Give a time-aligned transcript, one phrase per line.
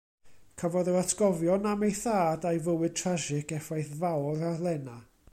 [0.59, 4.97] Cafodd yr atgofion am ei thad a'i fywyd trasig effaith fawr ar Lena.